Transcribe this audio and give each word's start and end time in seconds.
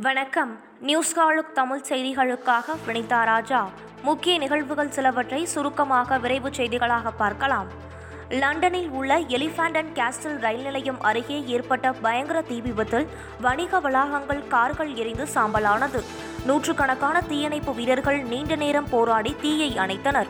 வணக்கம். 0.00 0.58
நியூஸ் 0.80 1.14
காலுக் 1.14 1.54
தமிழ் 1.54 1.82
செய்திகளுக்காக 1.88 2.64
வினிதா 2.86 3.24
ராஜா. 3.24 3.68
முக்கிய 4.02 4.38
நிகழ்வுகள் 4.38 4.90
சிலவற்றை 4.90 5.44
சுருக்கமாக 5.44 6.18
விரைவு 6.18 6.48
செய்திகளாக 6.48 7.10
பார்க்கலாம். 7.16 7.66
லண்டனில் 8.28 8.88
உள்ள 8.88 9.18
எலிஃபண்ட் 9.18 9.76
அண்ட் 9.76 9.98
கேஸ்டில் 9.98 10.40
ரயில் 10.40 10.62
நிலையம் 10.62 11.00
அருகே 11.00 11.44
ஏற்பட்ட 11.44 11.92
பயங்கர 11.92 12.42
தீ 12.42 12.60
விபத்தில் 12.60 13.08
வணிக 13.40 13.80
வளாகங்கள் 13.80 14.48
கார்கள் 14.48 14.94
எரிந்து 14.94 15.24
சாம்பலானது. 15.24 16.04
நூற்றுக்கணக்கான 16.46 17.20
தீயணைப்பு 17.20 17.74
வீரர்கள் 17.74 18.22
நீண்ட 18.22 18.56
நேரம் 18.56 18.88
போராடி 18.90 19.36
தீயை 19.40 19.76
அணைத்தனர். 19.76 20.26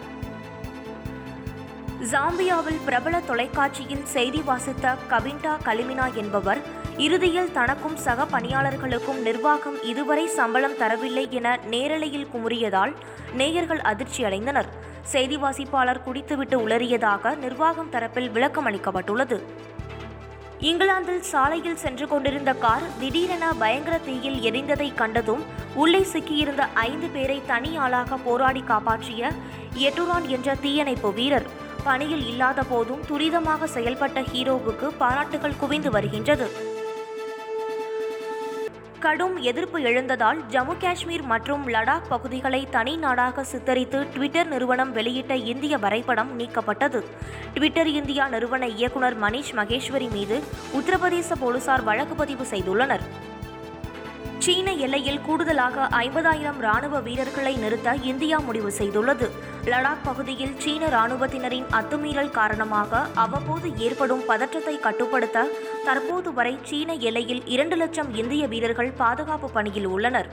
ஜாம்பியாவில் 2.10 2.84
பிரபல 2.84 3.20
தொலைக்காட்சியில் 3.20 4.04
செய்தி 4.04 4.42
வாசித்த 4.42 4.96
கபிண்டா 5.10 5.56
கலிமினா 5.64 6.14
என்பவர் 6.14 6.84
இறுதியில் 7.04 7.52
தனக்கும் 7.52 7.96
சக 7.96 8.24
பணியாளர்களுக்கும் 8.24 9.18
நிர்வாகம் 9.22 9.82
இதுவரை 9.82 10.26
சம்பளம் 10.26 10.76
தரவில்லை 10.78 11.30
என 11.30 11.48
நேரலையில் 11.72 12.30
குமுறியதால் 12.32 12.92
நேயர்கள் 13.34 13.82
அதிர்ச்சியடைந்தனர் 13.90 14.68
செய்தி 15.02 15.36
வாசிப்பாளர் 15.36 16.02
குடித்துவிட்டு 16.04 16.68
உளறியதாக 16.68 17.34
நிர்வாகம் 17.36 17.90
தரப்பில் 17.90 18.30
விளக்கம் 18.30 18.68
அளிக்கப்பட்டுள்ளது. 18.70 19.38
இங்கிலாந்தில் 20.60 21.20
சாலையில் 21.20 21.76
சென்று 21.76 22.08
கொண்டிருந்த 22.08 22.54
கார் 22.54 22.86
திடீரென 23.00 23.52
பயங்கர 23.52 23.98
தீயில் 23.98 24.38
எரிந்ததை 24.50 24.94
கண்டதும் 24.94 25.42
உள்ளே 25.74 26.02
சிக்கியிருந்த 26.02 26.64
ஐந்து 26.74 27.08
பேரை 27.08 27.40
தனி 27.46 27.76
ஆளாக 27.76 28.16
போராடி 28.16 28.60
காப்பாற்றிய 28.60 29.32
எட்டுரான் 29.88 30.28
என்ற 30.28 30.54
தீயணைப்பு 30.54 31.12
வீரர் 31.12 31.48
பணியில் 31.84 32.26
இல்லாத 32.28 32.62
போதும் 32.62 33.04
துரிதமாக 33.08 33.68
செயல்பட்ட 33.74 34.20
ஹீரோவுக்கு 34.32 34.86
பாராட்டுகள் 34.98 35.60
குவிந்து 35.60 35.90
வருகின்றது. 35.90 36.65
கடும் 39.06 39.34
எதிர்ப்பு 39.48 39.78
எழுந்ததால் 39.88 40.38
ஜம்மு 40.52 40.74
காஷ்மீர் 40.82 41.24
மற்றும் 41.32 41.64
லடாக் 41.74 42.08
பகுதிகளை 42.08 42.60
தனி 42.70 42.94
நாடாக 43.02 43.44
சித்தரித்து 43.50 43.98
ட்விட்டர் 44.14 44.48
நிறுவனம் 44.52 44.92
வெளியிட்ட 44.96 45.34
இந்திய 45.52 45.78
வரைபடம் 45.84 46.30
நீக்கப்பட்டது. 46.40 47.00
ட்விட்டர் 47.54 47.90
இந்தியா 47.98 48.24
நிறுவன 48.34 48.66
இயக்குனர் 48.78 49.16
மணிஷ் 49.24 49.52
மகேஸ்வரி 49.58 50.08
மீது 50.16 50.38
உத்தரப்பிரதேச 50.78 51.38
போலீசார் 51.40 51.86
வழக்கு 51.90 52.14
பதிவு 52.14 52.46
செய்துள்ளனர். 52.52 53.04
சீன 54.46 54.72
எல்லையில் 54.72 55.20
கூடுதலாக 55.20 55.86
ஐம்பதாயிரம் 55.98 56.58
ராணுவ 56.58 57.00
வீரர்களை 57.00 57.56
நிறுத்த 57.56 57.94
இந்தியா 58.10 58.38
முடிவு 58.38 58.72
செய்துள்ளது. 58.78 59.26
லடாக் 59.64 60.04
பகுதியில் 60.04 60.52
சீன 60.58 60.86
ராணுவத்தினரின் 60.86 61.64
அத்துமீறல் 61.70 62.30
காரணமாக 62.30 63.06
அவ்வப்போது 63.14 63.78
ஏற்படும் 63.78 64.22
பதற்றத்தை 64.26 64.78
கட்டுப்படுத்த 64.78 65.46
தற்போது 65.84 66.32
வரை 66.32 66.58
சீன 66.62 66.94
எல்லையில் 66.94 67.42
இரண்டு 67.46 67.76
லட்சம் 67.76 68.14
இந்திய 68.14 68.46
வீரர்கள் 68.46 68.92
பாதுகாப்பு 68.92 69.50
பணியில் 69.50 69.86
உள்ளனர். 69.86 70.28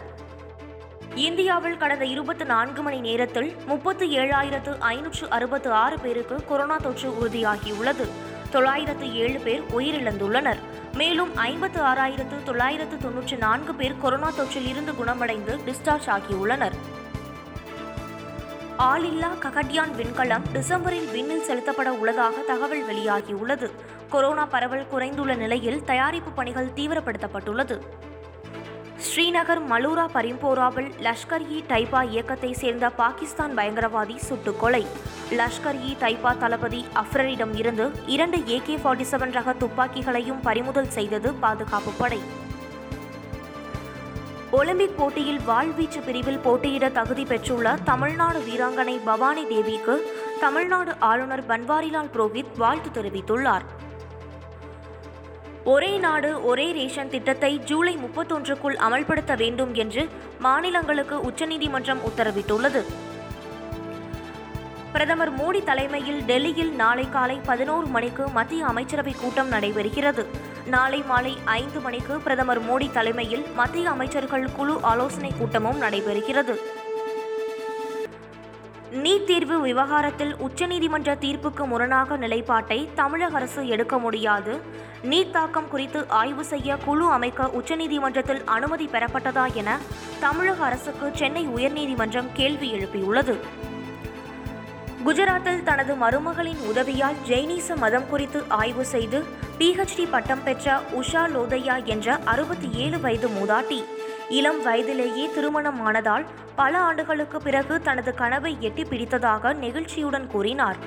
இந்தியாவில் 1.16 1.78
கடந்த 1.78 2.06
இருபத்தி 2.06 2.44
நான்கு 2.44 2.81
மணி 2.81 3.00
நேரத்தில் 3.00 3.56
முப்பத்தி 3.66 4.17
ஏழாயிரத்து 4.17 4.80
ஐநூற்று 4.80 5.30
அறுபத்து 5.30 5.72
ஆறு 5.72 6.00
பேருக்கு 6.00 6.45
கொரோனா 6.45 6.78
தொற்று 6.78 7.09
உறுதியாகியுள்ளது. 7.09 8.22
தொள்ளாயிரத்து 8.53 9.07
ஏழு 9.23 9.39
பேர் 9.39 9.63
உயிரிழந்துள்ளனர். 9.77 10.59
மேலும் 10.93 11.31
ஐம்பத்து 11.35 11.79
ஆறாயிரத்து 11.91 12.37
தொள்ளாயிரத்து 12.43 12.95
தொன்னூற்றி 13.03 13.37
நான்கு 13.37 13.73
பேர் 13.79 14.01
கொரோனா 14.01 14.29
தொற்றில் 14.29 14.67
இருந்து 14.67 14.95
குணமடைந்து 14.95 15.53
டிஸ்சார்ஜ் 15.67 16.09
ஆகியுள்ளனர். 16.15 16.75
ஆளில்லா 18.77 19.31
ககட்யான் 19.45 19.93
விண்கலம் 19.97 20.45
டிசம்பரில் 20.53 21.11
விண்ணில் 21.11 21.45
செலுத்தப்பட 21.47 21.89
உள்ளதாக 21.91 22.35
தகவல் 22.47 22.85
வெளியாகியுள்ளது. 22.89 23.69
கொரோனா 24.09 24.45
பரவல் 24.45 24.88
குறைந்துள்ள 24.93 25.35
நிலையில் 25.35 25.83
தயாரிப்பு 25.83 26.31
பணிகள் 26.31 26.73
தீவிரப்படுத்தப்பட்டுள்ளது. 26.75 27.77
ஸ்ரீநகர் 29.07 29.59
மலூரா 29.69 30.03
பரிம்போராவில் 30.13 30.89
லஷ்கர் 31.05 31.45
இ 31.55 31.57
டைபா 31.71 32.01
இயக்கத்தை 32.11 32.51
சேர்ந்த 32.59 32.85
பாகிஸ்தான் 32.99 33.53
பயங்கரவாதி 33.57 34.15
சுட்டுக்கொலை. 34.27 34.81
லஷ்கர் 35.39 35.79
இ 35.89 35.91
டைபா 36.03 36.31
தளபதி 36.43 36.81
அஃப்ரரிடம் 37.01 37.53
இருந்து 37.61 37.85
இரண்டு 38.16 38.38
ஏகே 38.55 38.75
ஃபார்ட்டி 38.83 39.07
செவன் 39.11 39.35
ரக 39.38 39.55
துப்பாக்கிகளையும் 39.63 40.39
பறிமுதல் 40.47 40.89
செய்தது 40.97 41.31
பாதுகாப்பு 41.44 41.94
படை. 42.01 42.22
ஒலிம்பிக் 44.59 44.97
போட்டியில் 44.97 45.44
வாள்வீச்சு 45.49 46.01
பிரிவில் 46.07 46.44
போட்டியிட 46.47 46.89
தகுதி 46.99 47.25
பெற்றுள்ள 47.25 47.78
தமிழ்நாடு 47.91 48.41
வீராங்கனை 48.49 48.97
பவானி 49.05 49.45
தேவிக்கு 49.53 49.95
தமிழ்நாடு 50.39 50.94
ஆளுநர் 51.11 51.47
பன்வாரிலால் 51.51 52.13
புரோஹித் 52.16 52.57
வாழ்த்து 52.57 52.89
தெரிவித்துள்ளார். 52.97 53.66
ஒரே 55.66 55.97
நாடு 55.97 56.46
ஒரே 56.46 56.72
ரேஷன் 56.72 57.09
திட்டத்தை 57.09 57.59
ஜூலை 57.59 57.97
முப்பத்தொன்றுக்குள் 57.97 58.75
அமல்படுத்த 58.75 59.38
வேண்டும் 59.38 59.74
என்று 59.74 60.09
மாநிலங்களுக்கு 60.40 61.22
உச்சநீதிமன்றம் 61.22 62.00
உத்தரவிட்டுள்ளது. 62.00 62.81
பிரதமர் 64.94 65.35
மோடி 65.35 65.63
தலைமையில் 65.63 66.22
டெல்லியில் 66.23 66.72
நாளை 66.72 67.09
காலை 67.09 67.40
பதினோரு 67.46 67.85
மணிக்கு 67.85 68.28
மத்திய 68.28 68.66
அமைச்சரவை 68.66 69.16
கூட்டம் 69.22 69.52
நடைபெறுகிறது. 69.52 70.25
நாளை 70.66 71.02
மாலை 71.02 71.38
ஐந்து 71.46 71.79
மணிக்கு 71.79 72.19
பிரதமர் 72.19 72.63
மோடி 72.69 72.91
தலைமையில் 72.91 73.46
மத்திய 73.56 73.90
அமைச்சர்கள் 73.90 74.52
குழு 74.52 74.79
ஆலோசனை 74.81 75.31
கூட்டமும் 75.38 75.81
நடைபெறுகிறது. 75.81 76.56
நீட் 79.01 79.23
தேர்வு 79.25 79.55
விவகாரத்தில் 79.59 80.33
உச்சநீதிமன்ற 80.35 81.11
தீர்ப்புக்கு 81.19 81.63
முரணாக 81.65 82.17
நிலைப்பாட்டை 82.17 82.89
தமிழக 82.95 83.35
அரசு 83.35 83.67
எடுக்க 83.67 83.97
முடியாது. 83.97 84.53
நீட் 85.03 85.31
தாக்கம் 85.31 85.69
குறித்து 85.69 85.99
ஆய்வு 86.09 86.43
செய்ய 86.43 86.77
குழு 86.77 87.05
அமைக்க 87.11 87.47
உச்சநீதிமன்றத்தில் 87.59 88.43
அனுமதி 88.45 88.89
பெறப்பட்டதா 88.93 89.45
என 89.53 89.79
தமிழக 90.19 90.63
அரசுக்கு 90.65 91.11
சென்னை 91.13 91.47
உயர்நீதிமன்றம் 91.47 92.29
கேள்வி 92.33 92.69
எழுப்பியுள்ளது. 92.73 93.35
குஜராத்தில் 95.05 95.63
தனது 95.63 95.95
மருமகளின் 95.95 96.61
உதவியால் 96.69 97.17
ஜெய்னீச 97.27 97.75
மதம் 97.75 98.07
குறித்து 98.09 98.41
ஆய்வு 98.47 98.85
செய்து 98.85 99.21
பிஹெச்டி 99.57 100.07
பட்டம் 100.11 100.43
பெற்ற 100.43 100.79
உஷா 101.01 101.25
லோதையா 101.35 101.85
என்ற 101.85 102.19
அறுபத்தி 102.25 102.69
ஏழு 102.73 102.99
வயது 102.99 103.27
மூதாட்டி 103.27 103.83
இளம் 104.29 104.61
வயதிலேயே 104.61 105.29
திருமணம் 105.35 105.81
ஆனதால் 105.85 106.25
பல 106.56 106.80
ஆண்டுகளுக்கு 106.80 107.41
பிறகு 107.41 107.81
தனது 107.81 108.14
கனவை 108.14 108.58
எட்டி 108.59 108.84
பிடித்ததாக 108.84 109.53
நெகிழ்ச்சியுடன் 109.53 110.28
கூறினார். 110.28 110.78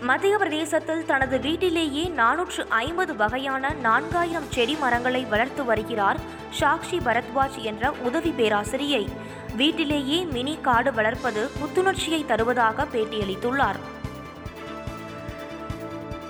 மத்திய 0.00 0.36
பிரதேசத்தில் 0.36 1.04
தனது 1.04 1.40
வீட்டிலேயே 1.40 2.12
நானூற்று 2.16 2.68
ஐம்பது 2.68 3.16
வகையான 3.16 3.74
நான்காயிரம் 3.82 4.48
செடி 4.48 4.76
மரங்களை 4.76 5.24
வளர்த்து 5.24 5.64
வருகிறார் 5.64 6.16
சாக்ஷி 6.60 6.98
பரத்வாஜ் 7.04 7.56
என்ற 7.56 7.92
உதவி 7.92 8.30
பேராசிரியை. 8.30 9.08
வீட்டிலேயே 9.56 10.24
மினி 10.24 10.58
காடு 10.62 10.92
வளர்ப்பது 10.92 11.50
புத்துணர்ச்சியை 11.60 12.26
தருவதாக 12.26 12.84
பேட்டியளித்துள்ளார். 12.84 13.91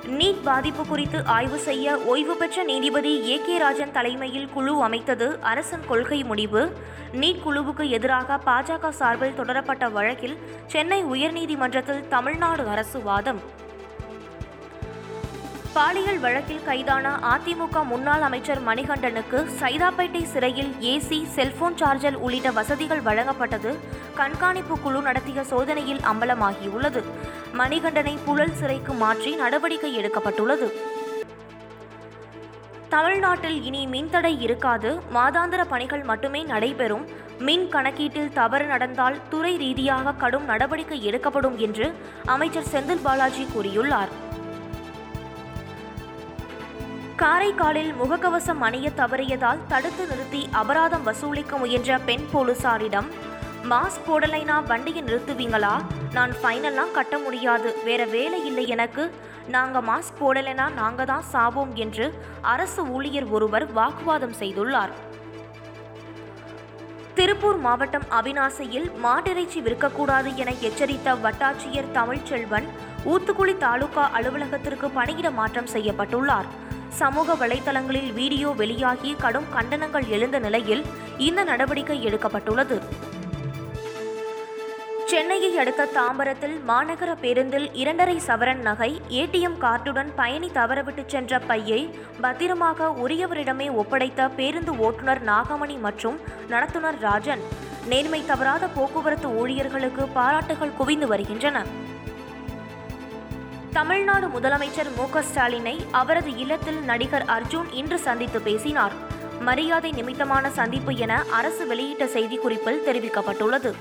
நீட் 0.07 0.43
பாதிப்பு 0.43 0.87
குறித்து 0.87 1.25
ஆய்வு 1.25 1.59
செய்ய 1.59 1.99
ஓய்வு 1.99 2.37
பெற்ற 2.37 2.63
நீதிபதி 2.63 3.31
ஏ 3.31 3.41
கே 3.47 3.59
ராஜன் 3.59 3.93
தலைமையில் 3.93 4.49
குழு 4.49 4.83
அமைத்தது 4.83 5.39
அரசின் 5.41 5.87
கொள்கை 5.89 6.25
முடிவு. 6.25 6.77
நீட் 7.13 7.43
குழுவுக்கு 7.45 7.89
எதிராக 7.89 8.39
பாஜக 8.47 8.89
சார்பில் 8.89 9.35
தொடரப்பட்ட 9.35 9.89
வழக்கில் 9.91 10.39
சென்னை 10.67 11.05
உயர்நீதிமன்றத்தில் 11.05 12.09
தமிழ்நாடு 12.09 12.69
அரசு 12.69 13.03
வாதம். 13.03 13.41
பாலியல் 15.75 16.19
வழக்கில் 16.19 16.65
கைதான 16.67 17.11
அதிமுக 17.33 17.85
முன்னாள் 17.91 18.25
அமைச்சர் 18.27 18.61
மணிகண்டனுக்கு 18.67 19.39
சைதாப்பேட்டை 19.61 20.23
சிறையில் 20.23 20.73
ஏசி 20.91 21.19
செல்போன் 21.35 21.77
சார்ஜர் 21.81 22.17
உள்ளிட்ட 22.25 22.51
வசதிகள் 22.51 23.01
வழங்கப்பட்டது. 23.01 23.71
கண்காணிப்பு 24.15 24.77
குழு 24.79 25.03
நடத்திய 25.03 25.43
சோதனையில் 25.43 26.03
அம்பலமாகியுள்ளது. 26.11 27.03
மணிகண்டனை 27.61 28.15
புழல் 28.25 28.57
சிறைக்கு 28.61 28.93
மாற்றி 28.93 29.35
நடவடிக்கை 29.35 29.93
எடுக்கப்பட்டுள்ளது. 30.01 30.69
தமிழ்நாட்டில் 32.89 33.59
இனி 33.65 33.83
மின்தடை 33.87 34.35
இருக்காது. 34.41 34.91
மாதாந்திர 35.15 35.65
பணிகள் 35.73 36.05
மட்டுமே 36.11 36.43
நடைபெறும். 36.53 37.07
மின் 37.39 37.67
கணக்கீட்டில் 37.69 38.33
தவறு 38.33 38.67
நடந்தால் 38.67 39.17
துறை 39.31 39.57
ரீதியாக 39.57 40.13
கடும் 40.25 40.45
நடவடிக்கை 40.45 41.05
எடுக்கப்படும் 41.05 41.59
என்று 41.59 41.89
அமைச்சர் 42.27 42.71
செந்தில் 42.75 43.03
பாலாஜி 43.03 43.47
கூறியுள்ளார். 43.55 44.13
காரைக்காலில் 47.23 47.91
முகக்கவசம் 47.99 48.63
அணிய 48.67 48.87
தவறியதால் 49.01 49.61
தடுத்து 49.69 50.05
நிறுத்தி 50.07 50.41
அபராதம் 50.61 51.05
வசூலிக்க 51.09 51.59
முயன்ற 51.63 51.99
பெண் 51.99 52.25
போலீசாரிடம் 52.33 53.09
மாஸ்க் 53.71 54.07
போடலைனா 54.07 54.57
வண்டியை 54.71 55.03
நிறுத்துவீங்களா? 55.03 55.75
நான் 56.17 56.33
ஃபைனல்லாம் 56.39 56.91
கட்ட 56.97 57.19
முடியாது. 57.19 57.69
வேற 57.85 58.05
வேலை 58.15 58.47
இல்லை 58.47 58.65
எனக்கு. 58.69 59.05
நாங்க 59.55 59.83
மாஸ்க் 59.91 60.19
போடலைனா 60.21 60.67
நாங்க 60.81 61.05
தான் 61.05 61.29
சாவோம் 61.33 61.75
என்று 61.85 62.07
அரசு 62.55 62.85
ஊழியர் 62.87 63.29
ஒருவர் 63.31 63.67
வாக்குவாதம் 63.73 64.35
செய்துள்ளார். 64.41 64.95
திருப்பூர் 67.15 67.61
மாவட்டம் 67.67 68.09
அவினாசியில் 68.21 68.91
மாட்டிறைச்சி 69.07 69.63
விற்கக்கூடாது 69.69 70.33
என 70.45 70.57
எச்சரித்த 70.71 71.15
வட்டாட்சியர் 71.27 71.93
தமிழ்ச்செல்வன் 71.99 72.69
ஊத்துக்குளி 73.13 73.57
தாலுகா 73.67 74.07
அலுவலகத்திற்கு 74.19 74.89
பணியிட 74.99 75.31
மாற்றம் 75.31 75.73
செய்யப்பட்டுள்ளார். 75.77 76.51
சமூக 76.93 77.35
வலைதளங்களில் 77.35 78.13
வீடியோ 78.13 78.49
வெளியாகி 78.51 79.15
கடும் 79.19 79.49
கண்டனங்கள் 79.55 80.07
எழுந்த 80.09 80.39
நிலையில் 80.39 80.83
இந்த 81.19 81.45
நடவடிக்கை 81.45 82.07
எடுக்கப்பட்டுள்ளது. 82.07 82.77
சென்னையை 85.05 85.59
அடுத்த 85.59 85.89
தாம்பரத்தில் 85.95 86.55
மாநகர 86.69 87.15
பேருந்தில் 87.21 87.73
இரண்டரை 87.73 88.21
சவரன் 88.27 88.61
நகை 88.61 89.01
ஏடிஎம் 89.09 89.59
கார்டுடன் 89.61 90.11
பயணி 90.17 90.51
தவறவிட்டு 90.55 91.05
சென்ற 91.07 91.39
பையை 91.39 91.95
பத்திரமாக 92.21 92.89
உரியவரிடமே 92.89 93.69
ஒப்படைத்த 93.75 94.29
பேருந்து 94.29 94.77
ஓட்டுநர் 94.77 95.25
நாகமணி 95.25 95.79
மற்றும் 95.81 96.19
நடத்துனர் 96.49 96.99
ராஜன். 97.01 97.41
நேர்மை 97.87 98.23
தவறாத 98.27 98.67
போக்குவரத்து 98.67 99.29
ஊழியர்களுக்கு 99.29 100.07
பாராட்டுகள் 100.13 100.77
குவிந்து 100.79 101.07
வருகின்றன. 101.07 101.65
தமிழ்நாடு 103.77 104.27
முதலமைச்சர் 104.27 104.89
மு 104.97 105.05
ஸ்டாலினை 105.29 105.87
அவரது 105.91 106.37
இல்லத்தில் 106.37 106.81
நடிகர் 106.81 107.25
அர்ஜுன் 107.25 107.69
இன்று 107.73 107.99
சந்தித்து 107.99 108.41
பேசினார். 108.41 108.93
மரியாதை 109.41 109.91
நிமித்தமான 109.93 110.51
சந்திப்பு 110.51 110.95
என 110.97 111.23
அரசு 111.31 111.67
வெளியிட்ட 111.67 112.05
செய்திக்குறிப்பில் 112.05 112.83
தெரிவிக்கப்பட்டுள்ளது. 112.87 113.73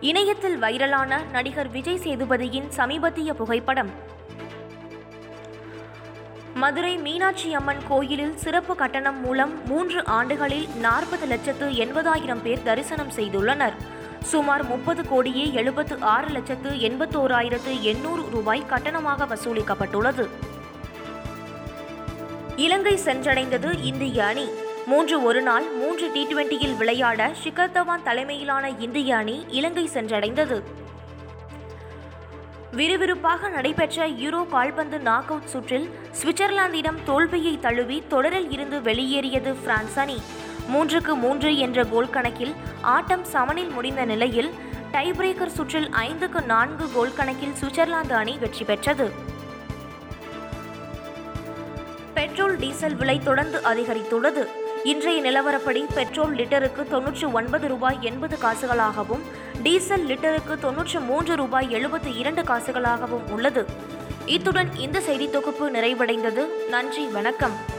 இணையத்தில் 0.00 0.62
வைரலான 0.62 1.18
நடிகர் 1.32 1.70
விஜய் 1.70 2.00
சேதுபதியின் 2.04 2.68
சமீபத்திய 2.68 3.32
புகைப்படம். 3.32 3.90
மதுரை 6.54 6.96
மீனாட்சி 6.96 7.54
அம்மன் 7.54 7.82
கோயிலில் 7.88 8.36
சிறப்பு 8.36 8.74
கட்டணம் 8.74 9.20
மூலம் 9.20 9.66
மூன்று 9.66 10.04
ஆண்டுகளில் 10.04 10.68
நாற்பது 10.76 11.26
லட்சத்து 11.26 11.68
எண்பதாயிரம் 11.68 12.42
பேர் 12.42 12.62
தரிசனம் 12.62 13.12
செய்துள்ளனர். 13.16 13.76
சுமார் 14.30 14.62
முப்பது 14.66 15.08
கோடியே 15.08 15.52
எழுபத்து 15.52 15.96
ஆறு 16.00 16.28
லட்சத்து 16.28 16.70
எண்பத்தோராயிரத்து 16.70 17.80
எண்ணூறு 17.80 18.22
ரூபாய் 18.30 18.62
கட்டணமாக 18.70 19.26
வசூலிக்கப்பட்டுள்ளது. 19.32 20.24
இலங்கை 22.56 22.94
சென்றடைந்தது 23.04 23.70
இந்திய 23.82 24.24
அணி. 24.24 24.46
மூன்று 24.86 25.22
ஒருநாள் 25.22 25.66
மூன்று 25.70 26.10
டி 26.12 26.26
டுவெண்டியில் 26.26 26.76
விளையாட 26.76 27.28
ஷிகர் 27.44 27.74
தவான் 27.76 28.02
தலைமையிலான 28.02 28.70
இந்திய 28.70 29.16
அணி 29.16 29.46
இலங்கை 29.48 29.90
சென்றடைந்தது. 29.94 30.58
விறுவிறுப்பாக 32.76 33.50
நடைபெற்ற 33.50 34.08
யூரோ 34.08 34.48
கால்பந்து 34.48 34.98
நாக் 34.98 35.30
அவுட் 35.30 35.46
சுற்றில் 35.46 35.88
சுவிட்சர்லாந்திடம் 36.22 36.98
தோல்வியை 37.04 37.58
தழுவி 37.60 38.02
தொடரில் 38.08 38.50
இருந்து 38.50 38.82
வெளியேறியது 38.82 39.54
பிரான்ஸ் 39.54 39.98
அணி. 39.98 40.18
மூன்றுக்கு 40.68 41.14
மூன்று 41.14 41.56
என்ற 41.56 41.84
கோல் 41.84 42.10
கணக்கில் 42.10 42.54
ஆட்டம் 42.80 43.24
சமனில் 43.24 43.70
முடிந்த 43.70 44.04
நிலையில் 44.04 44.50
டை 44.90 45.10
பிரேக்கர் 45.10 45.54
சுற்றில் 45.56 45.88
ஐந்துக்கு 45.90 46.44
நான்கு 46.44 46.92
கோல் 46.94 47.14
கணக்கில் 47.14 47.56
சுவிட்சர்லாந்து 47.60 48.12
அணி 48.12 48.38
வெற்றி 48.38 48.64
பெற்றது. 48.64 49.06
பெட்ரோல் 52.14 52.58
டீசல் 52.58 52.94
விலை 52.94 53.18
தொடர்ந்து 53.18 53.58
அதிகரித்துள்ளது. 53.58 54.44
இன்றைய 54.84 55.20
நிலவரப்படி 55.22 55.82
பெட்ரோல் 55.94 56.34
லிட்டருக்கு 56.34 56.88
தொன்னூற்று 56.88 57.32
ஒன்பது 57.32 57.68
ரூபாய் 57.68 57.98
எண்பது 58.02 58.38
காசுகளாகவும் 58.42 59.24
டீசல் 59.62 60.06
லிட்டருக்கு 60.06 60.58
தொன்னூற்று 60.58 61.00
மூன்று 61.00 61.36
ரூபாய் 61.36 61.68
எழுபத்தி 61.74 62.16
இரண்டு 62.16 62.42
காசுகளாகவும் 62.42 63.30
உள்ளது. 63.30 63.64
இத்துடன் 64.26 64.74
இந்த 64.76 65.00
செய்தி 65.00 65.30
தொகுப்பு 65.30 65.70
நிறைவடைந்தது. 65.70 66.68
நன்றி 66.68 67.06
வணக்கம். 67.06 67.75